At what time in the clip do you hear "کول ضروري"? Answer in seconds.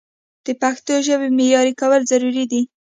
1.81-2.45